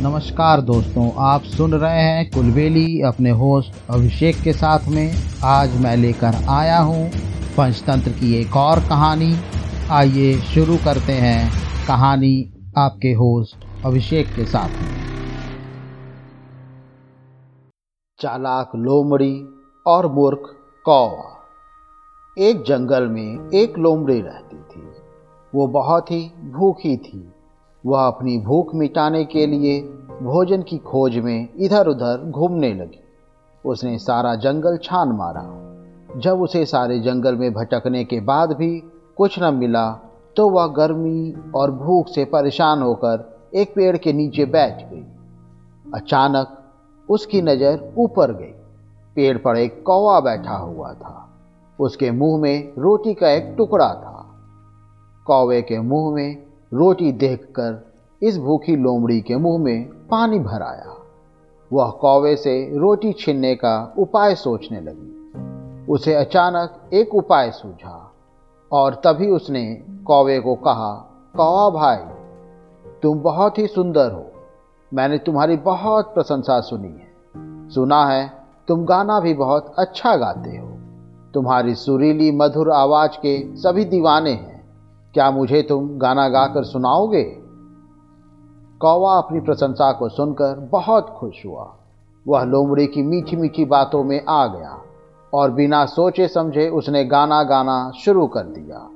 नमस्कार 0.00 0.60
दोस्तों, 0.60 1.12
आप 1.18 1.42
सुन 1.42 1.74
रहे 1.74 2.00
हैं 2.00 2.30
कुलबेली 2.30 3.02
अपने 3.02 3.30
होस्ट 3.30 3.72
अभिषेक 3.90 4.36
के 4.44 4.52
साथ 4.52 4.78
में। 4.88 5.14
आज 5.44 5.80
मैं 5.80 5.96
लेकर 5.96 6.34
आया 6.48 6.78
हूँ 6.78 7.08
पंचतंत्र 7.56 8.10
की 8.10 8.34
एक 8.40 8.56
और 8.56 8.80
कहानी। 8.80 9.36
आइए 9.90 10.34
शुरू 10.34 10.76
करते 10.76 11.12
हैं 11.12 11.50
कहानी 11.88 12.52
आपके 12.78 13.12
होस्ट 13.12 13.86
अभिषेक 13.86 14.26
के 14.26 14.44
साथ 14.44 14.68
में। 14.68 14.96
चालाक, 18.20 18.70
लोमड़ी 18.76 19.48
और 19.86 20.12
मूर्ख 20.12 20.42
कौवा। 20.84 21.40
एक 22.38 22.62
जंगल 22.62 23.06
में 23.06 23.50
एक 23.54 23.78
लोमड़ी 23.78 24.20
रहती 24.20 24.56
थी। 24.56 24.88
वो 25.54 25.66
बहुत 25.66 26.10
ही 26.10 26.22
भूखी 26.28 26.96
थी। 26.96 27.32
वह 27.86 28.06
अपनी 28.06 28.36
भूख 28.38 28.74
मिटाने 28.74 29.24
के 29.24 29.46
लिए 29.46 29.80
भोजन 30.22 30.62
की 30.62 30.78
खोज 30.78 31.16
में 31.16 31.48
इधर 31.56 31.86
उधर 31.86 32.30
घूमने 32.30 32.72
लगी। 32.74 33.02
उसने 33.64 33.98
सारा 33.98 34.34
जंगल 34.34 34.76
छान 34.76 35.08
मारा। 35.08 35.44
जब 36.20 36.40
उसे 36.42 36.64
सारे 36.66 36.98
जंगल 37.00 37.36
में 37.36 37.52
भटकने 37.54 38.04
के 38.04 38.20
बाद 38.20 38.52
भी 38.52 38.78
कुछ 39.16 39.38
न 39.42 39.54
मिला 39.54 39.90
तो 40.36 40.48
वह 40.50 40.66
गर्मी 40.66 41.34
और 41.54 41.70
भूख 41.70 42.08
से 42.08 42.24
परेशान 42.24 42.82
होकर 42.82 43.50
एक 43.54 43.74
पेड़ 43.74 43.96
के 43.96 44.12
नीचे 44.12 44.44
बैठ 44.46 44.82
गई। 44.90 45.04
अचानक 45.94 46.56
उसकी 47.08 47.42
नज़र 47.42 47.94
ऊपर 47.98 48.32
गई। 48.32 48.52
पेड़ 49.16 49.36
पर 49.38 49.56
एक 49.56 49.82
कौवा 49.86 50.18
बैठा 50.20 50.56
हुआ 50.56 50.92
था। 50.92 51.28
उसके 51.78 52.10
मुँह 52.10 52.40
में 52.40 52.72
रोटी 52.78 53.14
का 53.14 53.30
एक 53.30 53.54
टुकड़ा 53.58 53.88
था। 53.94 54.24
कौवे 55.26 55.62
के 55.62 55.80
मुँह 55.80 56.14
में 56.14 56.45
रोटी 56.74 57.12
देखकर 57.12 57.92
इस 58.22 58.38
भूखी 58.38 58.76
लोमड़ी 58.76 59.20
के 59.20 59.36
मुँह 59.36 59.64
में 59.64 59.88
पानी 59.88 60.38
भर 60.38 60.62
आया। 60.62 60.96
वह 61.72 61.90
कौवे 61.90 62.36
से 62.36 62.78
रोटी 62.78 63.12
छीनने 63.12 63.54
का 63.54 63.94
उपाय 63.98 64.34
सोचने 64.34 64.80
लगी। 64.80 65.12
उसे 65.92 66.14
अचानक 66.14 66.90
एक 66.92 67.14
उपाय 67.14 67.50
सूझा 67.50 68.12
और 68.72 68.94
तभी 68.94 69.30
उसने 69.30 69.82
कौवे 70.06 70.40
को 70.40 70.54
कहा, 70.54 70.92
कौवा 71.36 71.70
भाई, 71.70 71.96
तुम 73.02 73.18
बहुत 73.18 73.58
ही 73.58 73.66
सुंदर 73.66 74.12
हो। 74.12 74.26
मैंने 74.94 75.18
तुम्हारी 75.18 75.56
बहुत 75.56 76.14
प्रशंसा 76.14 76.60
सुनी 76.60 76.88
है। 76.88 77.06
सुना 77.68 78.06
है 78.06 78.32
तुम 78.68 78.84
गाना 78.84 79.20
भी 79.20 79.34
बहुत 79.34 79.74
अच्छा 79.78 80.16
गाते 80.16 80.56
हो। 80.56 80.68
तुम्हारी 81.34 81.74
सुरीली 81.74 82.32
मधुर 82.32 82.70
आवाज़ 82.70 83.10
के 83.10 83.56
सभी 83.56 83.84
दीवाने 83.84 84.30
हैं। 84.30 84.55
क्या 85.16 85.30
मुझे 85.30 85.62
तुम 85.62 85.98
गाना 85.98 86.28
गाकर 86.28 86.64
सुनाओगे? 86.64 87.24
कौवा 88.80 89.18
अपनी 89.18 89.40
प्रशंसा 89.40 89.92
को 89.92 90.08
सुनकर 90.08 90.68
बहुत 90.72 91.10
खुश 91.10 91.46
हुआ। 91.46 91.74
वह 92.28 92.42
लोमड़ी 92.42 92.86
की 92.86 93.02
मीठी 93.02 93.36
मीठी 93.36 93.64
बातों 93.64 94.04
में 94.04 94.24
आ 94.28 94.46
गया 94.46 94.82
और 95.34 95.50
बिना 95.50 95.86
सोचे 95.86 96.28
समझे 96.28 96.68
उसने 96.68 97.04
गाना 97.04 97.42
गाना 97.42 97.90
शुरू 97.90 98.26
कर 98.26 98.40
दिया। 98.40 98.90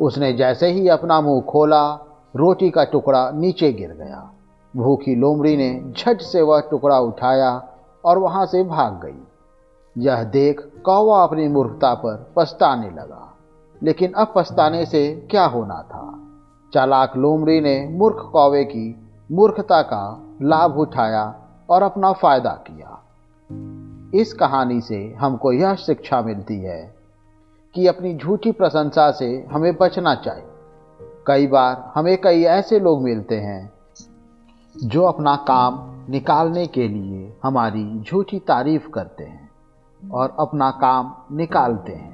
उसने 0.00 0.32
जैसे 0.32 0.66
ही 0.66 0.88
अपना 0.88 1.20
मुँह 1.20 1.42
खोला, 1.42 1.94
रोटी 2.36 2.70
का 2.70 2.84
टुकड़ा 2.84 3.30
नीचे 3.30 3.72
गिर 3.72 3.90
गया। 3.90 4.30
भूखी 4.76 5.14
लोमड़ी 5.14 5.56
ने 5.56 5.92
झट 5.98 6.20
से 6.20 6.42
वह 6.42 6.60
टुकड़ा 6.60 6.98
उठाया 6.98 7.68
और 8.04 8.18
वहाँ 8.18 8.46
से 8.46 8.64
भाग 8.64 8.92
गई। 8.92 9.24
यह 9.98 10.24
देख 10.24 10.82
कौवा 10.86 11.22
अपनी 11.22 11.48
मूर्खता 11.48 11.94
पर 11.94 12.32
पछताने 12.36 12.90
लगा। 12.90 13.30
लेकिन 13.84 14.12
अब 14.12 14.32
पछताने 14.36 14.86
से 14.86 15.28
क्या 15.30 15.44
होना 15.44 15.82
था? 15.82 16.20
चालाक 16.74 17.16
लोमड़ी 17.16 17.60
ने 17.60 17.88
मूर्ख 17.88 18.30
कौवे 18.32 18.64
की 18.64 19.08
मूर्खता 19.32 19.82
का 19.82 20.22
लाभ 20.42 20.78
उठाया 20.78 21.34
और 21.70 21.82
अपना 21.82 22.12
फ़ायदा 22.12 22.50
किया। 22.50 23.00
इस 24.14 24.32
कहानी 24.32 24.80
से 24.80 25.14
हमको 25.20 25.52
यह 25.52 25.74
शिक्षा 25.74 26.22
मिलती 26.22 26.60
है 26.60 26.94
कि 27.74 27.86
अपनी 27.86 28.16
झूठी 28.16 28.52
प्रशंसा 28.52 29.10
से 29.10 29.46
हमें 29.52 29.76
बचना 29.76 30.14
चाहिए। 30.14 30.48
कई 31.26 31.46
बार 31.46 31.92
हमें 31.94 32.20
कई 32.20 32.42
ऐसे 32.42 32.80
लोग 32.80 33.02
मिलते 33.02 33.40
हैं 33.40 33.72
जो 34.76 35.04
अपना 35.04 35.36
काम 35.36 35.78
निकालने 36.08 36.66
के 36.66 36.88
लिए 36.88 37.36
हमारी 37.42 38.00
झूठी 38.00 38.38
तारीफ़ 38.38 38.88
करते 38.88 39.24
हैं 39.24 39.50
और 40.12 40.36
अपना 40.38 40.70
काम 40.70 41.14
निकालते 41.32 41.92
हैं। 41.92 42.13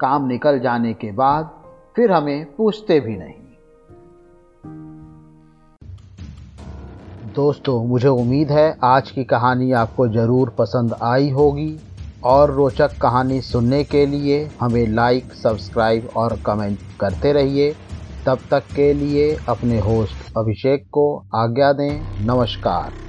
काम 0.00 0.26
निकल 0.26 0.58
जाने 0.58 0.92
के 0.94 1.12
बाद 1.12 1.50
फिर 1.96 2.12
हमें 2.12 2.54
पूछते 2.56 3.00
भी 3.00 3.16
नहीं। 3.16 3.34
दोस्तों, 7.34 7.84
मुझे 7.84 8.08
उम्मीद 8.08 8.50
है 8.50 8.78
आज 8.84 9.10
की 9.10 9.24
कहानी 9.24 9.72
आपको 9.72 10.08
ज़रूर 10.08 10.54
पसंद 10.58 10.94
आई 11.02 11.30
होगी 11.30 11.78
और 12.24 12.50
रोचक 12.50 12.96
कहानी 13.02 13.40
सुनने 13.40 13.82
के 13.84 14.06
लिए 14.06 14.44
हमें 14.60 14.86
लाइक 14.86 15.32
सब्सक्राइब 15.32 16.08
और 16.16 16.38
कमेंट 16.46 16.78
करते 17.00 17.32
रहिए। 17.32 17.74
तब 18.26 18.38
तक 18.50 18.62
के 18.76 18.92
लिए 18.92 19.36
अपने 19.48 19.78
होस्ट 19.80 20.36
अभिषेक 20.36 20.86
को 20.92 21.04
आज्ञा 21.34 21.72
दें। 21.72 22.26
नमस्कार। 22.26 23.07